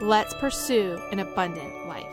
[0.00, 2.06] Let's pursue an abundant life.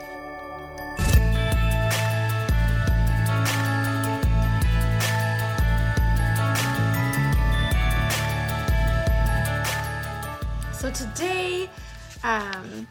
[10.74, 11.70] So today,
[12.26, 12.88] um,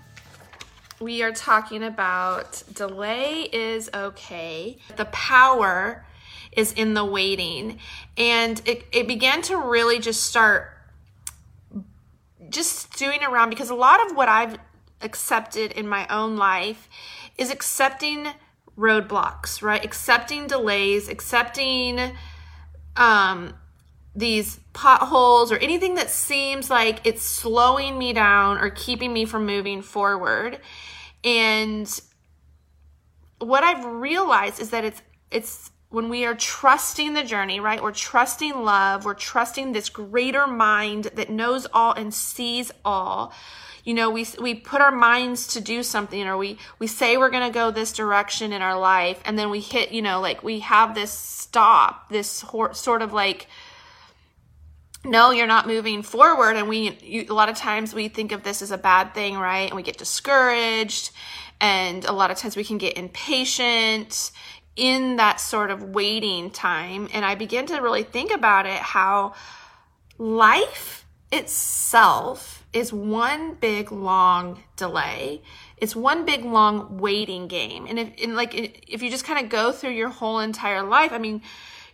[0.98, 4.78] we are talking about delay is okay.
[4.96, 6.06] The power
[6.52, 7.78] is in the waiting.
[8.16, 10.72] And it, it began to really just start
[12.48, 14.56] just doing around because a lot of what I've
[15.00, 16.88] accepted in my own life
[17.38, 18.28] is accepting
[18.76, 19.84] roadblocks, right?
[19.84, 22.12] Accepting delays, accepting
[22.96, 23.54] um,
[24.14, 29.46] these potholes or anything that seems like it's slowing me down or keeping me from
[29.46, 30.58] moving forward.
[31.24, 31.88] And
[33.38, 37.82] what I've realized is that it's it's when we are trusting the journey, right?
[37.82, 43.32] We're trusting love, we're trusting this greater mind that knows all and sees all.
[43.82, 47.30] You know, we we put our minds to do something or we we say we're
[47.30, 50.44] going to go this direction in our life and then we hit, you know, like
[50.44, 53.46] we have this stop, this sort of like
[55.02, 56.56] no, you're not moving forward.
[56.56, 59.38] And we, you, a lot of times we think of this as a bad thing,
[59.38, 59.68] right?
[59.68, 61.12] And we get discouraged.
[61.60, 64.32] And a lot of times we can get impatient
[64.76, 67.08] in that sort of waiting time.
[67.12, 69.34] And I begin to really think about it how
[70.18, 75.42] life itself is one big long delay.
[75.78, 77.86] It's one big long waiting game.
[77.86, 81.12] And if, and like, if you just kind of go through your whole entire life,
[81.12, 81.42] I mean,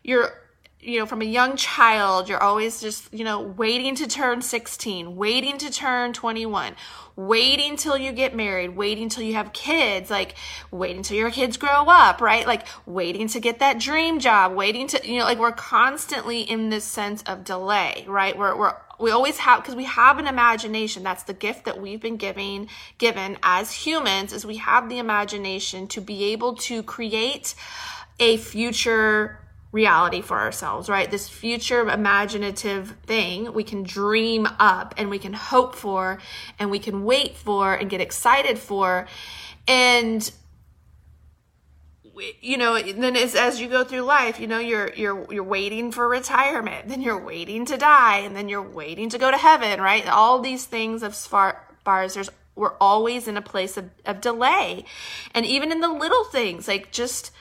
[0.03, 0.42] you're
[0.83, 5.15] you know, from a young child, you're always just, you know, waiting to turn 16,
[5.15, 6.75] waiting to turn 21,
[7.15, 10.35] waiting till you get married, waiting till you have kids, like
[10.73, 12.49] waiting till your kids grow up, right?
[12.49, 16.71] Like waiting to get that dream job, waiting to, you know, like we're constantly in
[16.71, 18.37] this sense of delay, right?
[18.37, 21.05] We're, we're, we always have, because we have an imagination.
[21.05, 22.69] That's the gift that we've been giving,
[22.99, 27.55] given as humans is we have the imagination to be able to create
[28.19, 29.39] a future
[29.73, 31.11] reality for ourselves, right?
[31.11, 36.19] This future imaginative thing we can dream up and we can hope for
[36.59, 39.07] and we can wait for and get excited for.
[39.67, 40.31] And
[42.41, 45.91] you know then as, as you go through life you know you're you're you're waiting
[45.91, 49.81] for retirement then you're waiting to die and then you're waiting to go to heaven
[49.81, 54.21] right all these things as far, as there's we're always in a place of, of
[54.21, 54.85] delay
[55.35, 57.33] and even in the little things like just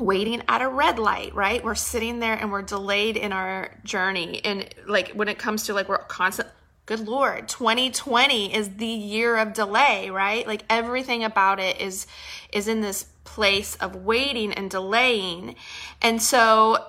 [0.00, 1.62] waiting at a red light, right?
[1.62, 4.44] We're sitting there and we're delayed in our journey.
[4.44, 6.48] And like when it comes to like we're constant
[6.90, 12.08] good lord 2020 is the year of delay right like everything about it is
[12.52, 15.54] is in this place of waiting and delaying
[16.02, 16.84] and so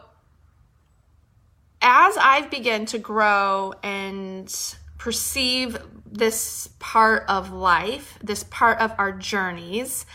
[1.84, 5.78] as i've begun to grow and perceive
[6.12, 10.08] this part of life this part of our journeys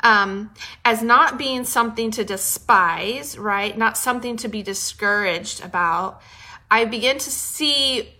[0.00, 0.52] um,
[0.84, 3.76] as not being something to despise, right?
[3.76, 6.20] Not something to be discouraged about.
[6.70, 8.14] I begin to see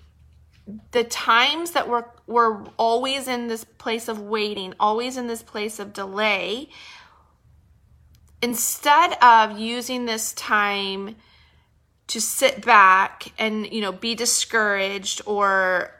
[0.92, 5.78] the times that we're we're always in this place of waiting, always in this place
[5.78, 6.68] of delay.
[8.42, 11.16] Instead of using this time
[12.08, 15.95] to sit back and you know be discouraged or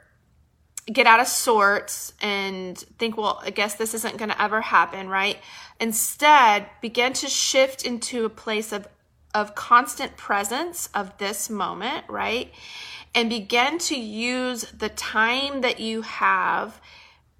[0.91, 5.09] get out of sorts and think, well, I guess this isn't going to ever happen,
[5.09, 5.37] right?
[5.79, 8.87] Instead, begin to shift into a place of,
[9.35, 12.51] of constant presence of this moment, right?
[13.13, 16.79] And begin to use the time that you have,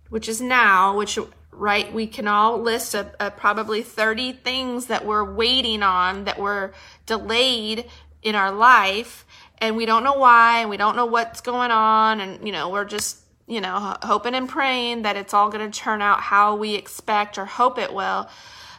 [0.09, 1.17] which is now, which
[1.51, 6.37] right we can all list a, a probably 30 things that we're waiting on that
[6.37, 6.71] were
[7.07, 7.85] delayed
[8.21, 9.25] in our life
[9.57, 12.69] and we don't know why and we don't know what's going on and you know
[12.69, 13.17] we're just
[13.47, 17.37] you know, hoping and praying that it's all going to turn out how we expect
[17.37, 18.29] or hope it will.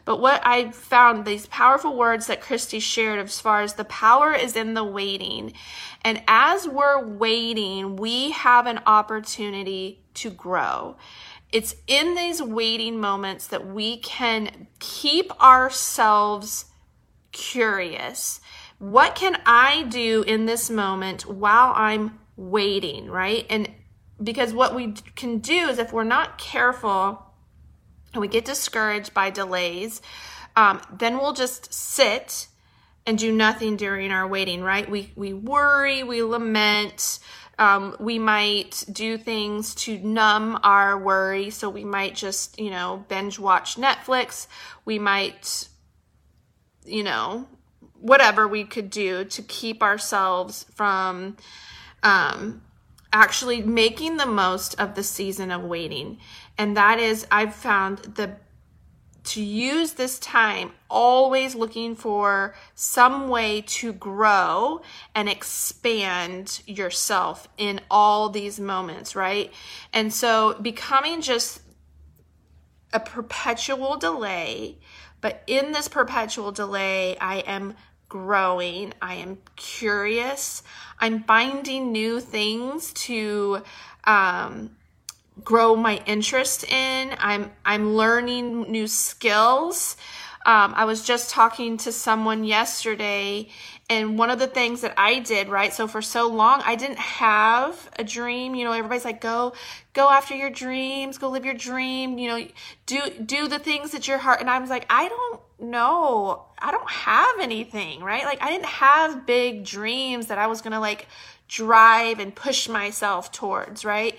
[0.05, 4.33] But what I found these powerful words that Christy shared as far as the power
[4.33, 5.53] is in the waiting.
[6.03, 10.97] And as we're waiting, we have an opportunity to grow.
[11.53, 16.67] It's in these waiting moments that we can keep ourselves
[17.33, 18.41] curious.
[18.79, 23.45] What can I do in this moment while I'm waiting, right?
[23.51, 23.69] And
[24.23, 27.25] because what we can do is if we're not careful
[28.13, 30.01] and we get discouraged by delays,
[30.57, 32.49] um, then we'll just sit
[33.07, 34.89] and do nothing during our waiting, right?
[34.91, 37.21] We, we worry, we lament,
[37.59, 41.51] um, we might do things to numb our worry.
[41.51, 44.47] So we might just, you know, binge watch Netflix.
[44.85, 45.69] We might,
[46.85, 47.49] you know,
[48.01, 51.37] whatever we could do to keep ourselves from
[52.03, 52.63] um,
[53.19, 56.19] actually making the most of the season of waiting.
[56.57, 58.37] And that is, I've found the
[59.25, 64.81] to use this time always looking for some way to grow
[65.15, 69.53] and expand yourself in all these moments, right?
[69.93, 71.61] And so becoming just
[72.93, 74.79] a perpetual delay,
[75.21, 77.75] but in this perpetual delay, I am
[78.09, 80.63] growing, I am curious,
[80.99, 83.63] I'm finding new things to
[84.05, 84.71] um,
[85.45, 87.15] grow my interest in.
[87.19, 89.97] I'm I'm learning new skills.
[90.49, 93.51] Um, I was just talking to someone yesterday,
[93.91, 95.75] and one of the things that I did, right?
[95.75, 98.55] So for so long, I didn't have a dream.
[98.55, 99.53] You know, everybody's like, go,
[99.93, 102.17] go after your dreams, go live your dream.
[102.17, 102.47] You know,
[102.87, 104.41] do do the things that your heart.
[104.41, 108.25] And I was like, I don't know, I don't have anything, right?
[108.25, 111.09] Like I didn't have big dreams that I was gonna like
[111.47, 114.17] drive and push myself towards, right?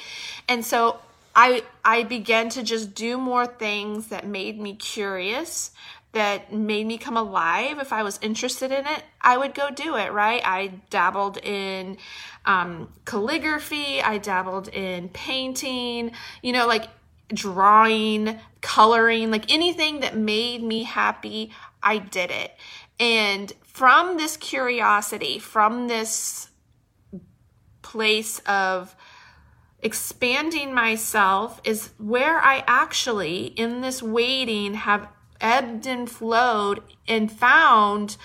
[0.47, 0.99] And so
[1.35, 5.71] I I began to just do more things that made me curious,
[6.11, 7.77] that made me come alive.
[7.79, 10.41] If I was interested in it, I would go do it, right?
[10.43, 11.97] I dabbled in
[12.45, 16.11] um, calligraphy, I dabbled in painting,
[16.41, 16.87] you know, like
[17.31, 21.51] drawing, coloring, like anything that made me happy,
[21.83, 22.55] I did it.
[22.99, 26.49] And from this curiosity, from this
[27.81, 28.95] place of
[29.81, 35.07] expanding myself is where I actually, in this waiting, have
[35.41, 38.17] ebbed and flowed and found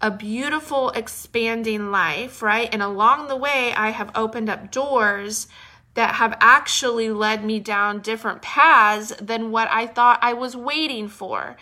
[0.00, 2.68] a beautiful expanding life, right?
[2.72, 5.48] And along the way, I have opened up doors
[5.94, 11.08] that have actually led me down different paths than what I thought I was waiting
[11.08, 11.56] for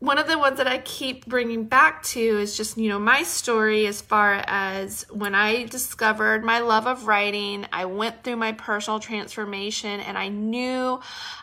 [0.00, 3.24] one of the ones that I keep bringing back to is just, you know, my
[3.24, 8.52] story as far as when I discovered my love of writing, I went through my
[8.52, 11.00] personal transformation and I knew,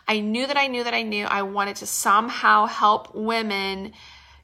[0.08, 3.92] I knew that I knew that I knew I wanted to somehow help women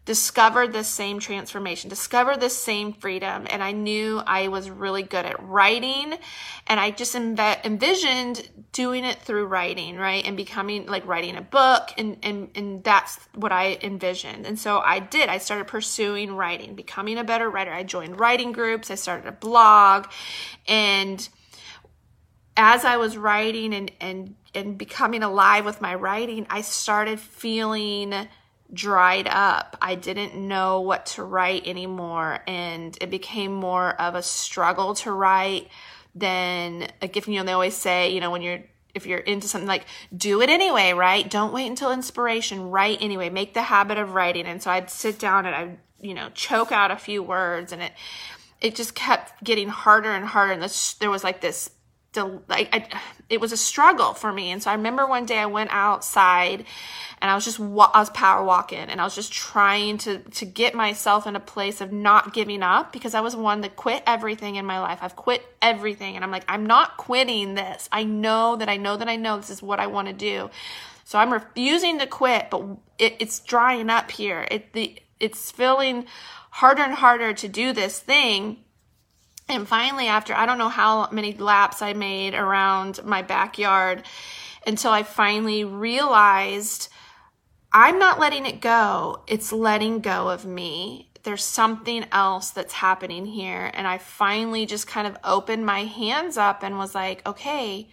[0.04, 3.46] discover this same transformation, discover this same freedom.
[3.48, 6.14] And I knew I was really good at writing.
[6.66, 10.26] And I just env- envisioned doing it through writing, right?
[10.26, 11.92] And becoming like writing a book.
[11.96, 14.44] And, and, and that's what I envisioned.
[14.44, 15.28] And so I did.
[15.28, 17.72] I started pursuing writing, becoming a better writer.
[17.72, 18.90] I joined writing groups.
[18.90, 20.08] I started a blog.
[20.66, 21.28] And
[22.56, 28.28] as I was writing and, and, and becoming alive with my writing, I started feeling
[28.72, 29.76] dried up.
[29.80, 35.12] I didn't know what to write anymore, and it became more of a struggle to
[35.12, 35.68] write
[36.14, 37.28] than a gift.
[37.28, 38.62] You know, they always say, you know, when you're
[38.94, 41.28] if you're into something like do it anyway, right?
[41.28, 42.70] Don't wait until inspiration.
[42.70, 43.30] Write anyway.
[43.30, 44.44] Make the habit of writing.
[44.46, 47.82] And so I'd sit down and I'd you know choke out a few words, and
[47.82, 47.92] it
[48.60, 50.52] it just kept getting harder and harder.
[50.52, 51.70] And this, there was like this
[52.16, 54.50] like I, it was a struggle for me.
[54.50, 56.64] And so I remember one day I went outside
[57.20, 60.44] and I was just I was power walking and I was just trying to to
[60.44, 64.02] get myself in a place of not giving up because I was one that quit
[64.06, 64.98] everything in my life.
[65.02, 67.88] I've quit everything and I'm like I'm not quitting this.
[67.90, 70.50] I know that I know that I know this is what I want to do.
[71.04, 72.64] So I'm refusing to quit, but
[72.98, 74.46] it, it's drying up here.
[74.50, 76.06] It the it's feeling
[76.50, 78.58] harder and harder to do this thing
[79.48, 84.04] and finally, after I don't know how many laps I made around my backyard
[84.66, 86.88] until I finally realized
[87.72, 91.08] I'm not letting it go, it's letting go of me.
[91.22, 93.70] There's something else that's happening here.
[93.74, 97.88] And I finally just kind of opened my hands up and was like, okay,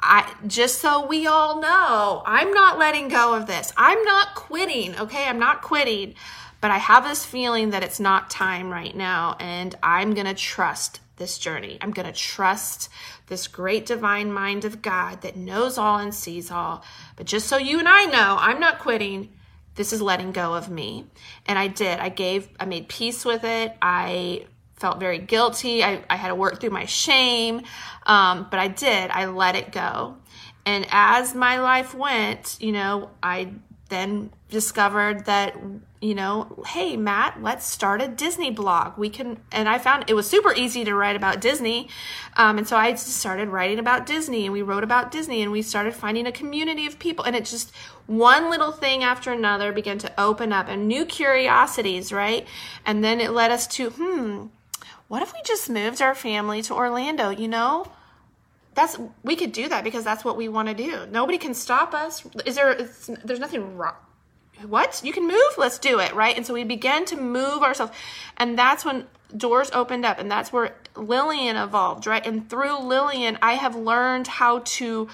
[0.00, 3.72] I just so we all know, I'm not letting go of this.
[3.76, 5.24] I'm not quitting, okay?
[5.28, 6.14] I'm not quitting.
[6.62, 10.34] But I have this feeling that it's not time right now, and I'm going to
[10.34, 11.76] trust this journey.
[11.80, 12.88] I'm going to trust
[13.26, 16.84] this great divine mind of God that knows all and sees all.
[17.16, 19.30] But just so you and I know, I'm not quitting.
[19.74, 21.06] This is letting go of me.
[21.46, 21.98] And I did.
[21.98, 23.76] I gave, I made peace with it.
[23.82, 25.82] I felt very guilty.
[25.82, 27.62] I, I had to work through my shame.
[28.06, 29.10] Um, but I did.
[29.10, 30.16] I let it go.
[30.64, 33.52] And as my life went, you know, I
[33.92, 35.56] then discovered that
[36.00, 38.96] you know hey matt let's start a disney blog.
[38.98, 41.88] We can and i found it was super easy to write about disney.
[42.36, 45.52] Um, and so i just started writing about disney and we wrote about disney and
[45.52, 47.24] we started finding a community of people.
[47.24, 47.72] And it just
[48.06, 52.46] one little thing after another began to open up and new curiosities right?
[52.84, 54.46] And then it led us to hmm
[55.08, 57.86] what if we just moved our family to orlando you know
[58.74, 61.06] that's we could do that because that's what we want to do.
[61.10, 62.24] Nobody can stop us.
[62.46, 62.74] Is there?
[63.24, 63.94] there's nothing wrong.
[64.66, 65.54] What you can move?
[65.58, 66.36] Let's do it, right?
[66.36, 67.92] And so we began to move ourselves,
[68.36, 72.24] and that's when doors opened up, and that's where Lillian evolved, right?
[72.24, 75.08] And through Lillian, I have learned how to.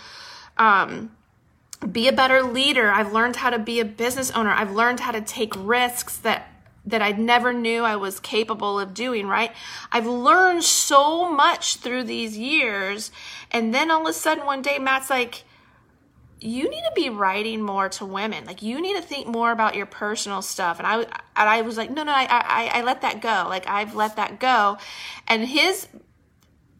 [0.57, 1.13] Um,
[1.93, 2.91] be a better leader.
[2.91, 4.51] I've learned how to be a business owner.
[4.51, 6.58] I've learned how to take risks that
[6.89, 9.53] that I never knew I was capable of doing, right?
[9.93, 13.11] I've learned so much through these years.
[13.51, 15.45] And then all of a sudden, one day, Matt's like,
[16.41, 18.45] you need to be writing more to women.
[18.45, 20.79] Like you need to think more about your personal stuff.
[20.79, 23.47] And I, and I was like, no, no, I, I, I let that go.
[23.49, 24.79] Like I've let that go.
[25.27, 25.89] And his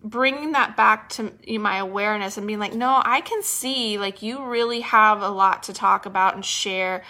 [0.05, 4.45] bringing that back to my awareness and being like, no, I can see like you
[4.45, 7.03] really have a lot to talk about and share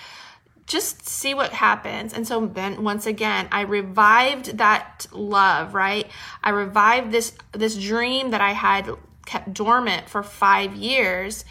[0.69, 2.13] just see what happens.
[2.13, 6.07] And so then once again, I revived that love, right?
[6.43, 8.91] I revived this this dream that I had
[9.27, 11.45] kept dormant for 5 years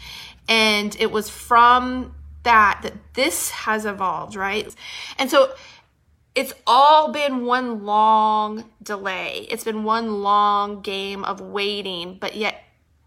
[0.48, 4.74] and it was from that that this has evolved, right?
[5.18, 5.52] And so
[6.34, 9.46] it's all been one long delay.
[9.50, 12.62] It's been one long game of waiting, but yet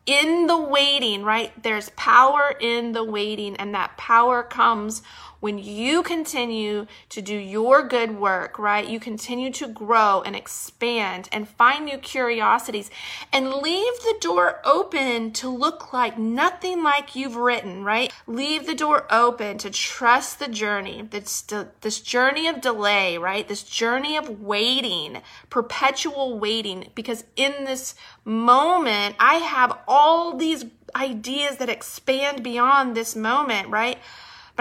[0.05, 1.51] in the waiting, right?
[1.61, 5.01] There's power in the waiting, and that power comes
[5.41, 8.87] when you continue to do your good work, right?
[8.87, 12.89] You continue to grow and expand and find new curiosities
[13.33, 18.13] and leave the door open to look like nothing like you've written, right?
[18.27, 21.43] Leave the door open to trust the journey, this,
[21.81, 23.47] this journey of delay, right?
[23.47, 31.57] This journey of waiting, perpetual waiting, because in this moment, I have all these ideas
[31.57, 33.97] that expand beyond this moment, right?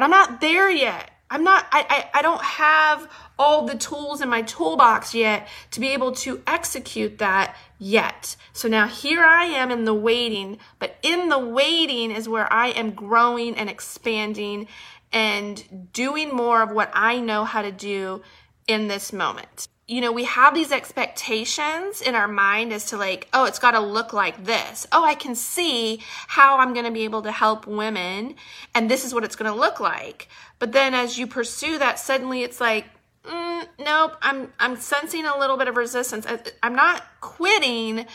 [0.00, 1.10] But I'm not there yet.
[1.28, 3.06] I'm not, I, I, I don't have
[3.38, 8.34] all the tools in my toolbox yet to be able to execute that yet.
[8.54, 12.68] So now here I am in the waiting, but in the waiting is where I
[12.68, 14.68] am growing and expanding
[15.12, 18.22] and doing more of what I know how to do
[18.66, 23.26] in this moment you know, we have these expectations in our mind as to like,
[23.32, 24.86] oh, it's got to look like this.
[24.92, 28.36] Oh, I can see how I'm going to be able to help women,
[28.72, 30.28] and this is what it's going to look like.
[30.60, 32.84] But then as you pursue that, suddenly it's like,
[33.24, 36.24] mm, nope, I'm I'm sensing a little bit of resistance.
[36.62, 38.06] I'm not quitting,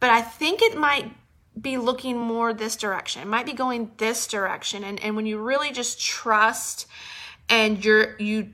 [0.00, 1.12] but I think it might
[1.60, 3.22] be looking more this direction.
[3.22, 4.82] It might be going this direction.
[4.82, 6.88] And and when you really just trust
[7.48, 8.50] and you're you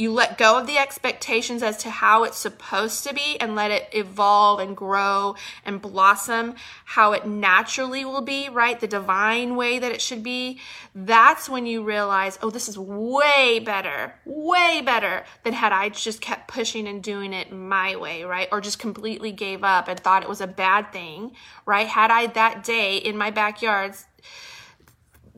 [0.00, 3.70] you let go of the expectations as to how it's supposed to be and let
[3.70, 6.54] it evolve and grow and blossom
[6.86, 8.80] how it naturally will be, right?
[8.80, 10.58] The divine way that it should be.
[10.94, 16.22] That's when you realize, oh, this is way better, way better than had I just
[16.22, 18.48] kept pushing and doing it my way, right?
[18.50, 21.32] Or just completely gave up and thought it was a bad thing,
[21.66, 21.86] right?
[21.86, 23.94] Had I that day in my backyard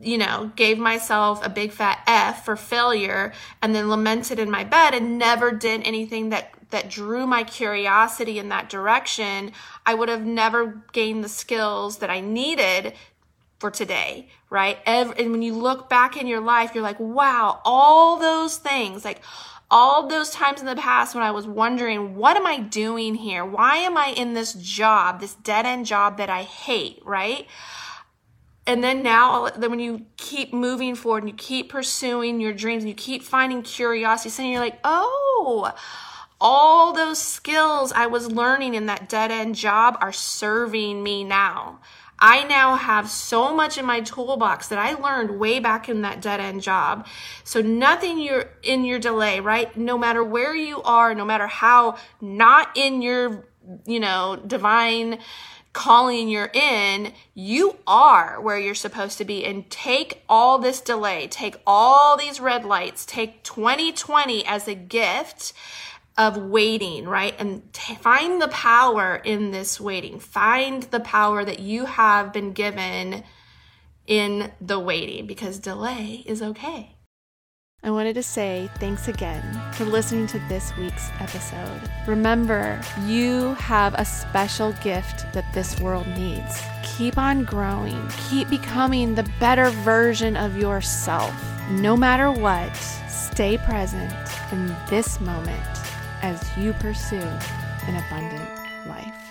[0.03, 4.63] you know, gave myself a big fat F for failure and then lamented in my
[4.63, 9.51] bed and never did anything that that drew my curiosity in that direction,
[9.85, 12.93] I would have never gained the skills that I needed
[13.59, 14.79] for today, right?
[14.85, 19.05] Every, and when you look back in your life, you're like, wow, all those things,
[19.05, 19.21] like
[19.69, 23.45] all those times in the past when I was wondering, what am I doing here?
[23.45, 27.47] Why am I in this job, this dead end job that I hate, right?
[28.65, 32.83] And then now then when you keep moving forward and you keep pursuing your dreams
[32.83, 35.71] and you keep finding curiosity so you're like oh
[36.39, 41.79] all those skills i was learning in that dead end job are serving me now.
[42.19, 46.21] I now have so much in my toolbox that i learned way back in that
[46.21, 47.05] dead end job.
[47.43, 49.75] So nothing you're in your delay right?
[49.75, 53.45] No matter where you are no matter how not in your
[53.85, 55.19] you know divine
[55.73, 59.43] calling you're in, you are where you're supposed to be.
[59.43, 65.53] And take all this delay, take all these red lights, take 2020 as a gift
[66.17, 67.35] of waiting, right?
[67.39, 70.19] And t- find the power in this waiting.
[70.19, 73.23] Find the power that you have been given
[74.05, 76.95] in the waiting because delay is okay.
[77.85, 81.81] I wanted to say thanks again for listening to this week's episode.
[82.07, 86.61] Remember, you have a special gift that this world needs.
[86.81, 91.33] Keep on growing, keep becoming the better version of yourself.
[91.71, 92.73] no matter what,
[93.09, 94.13] stay present
[94.53, 95.61] in this moment
[96.21, 98.49] as you pursue an abundant
[98.87, 99.22] life.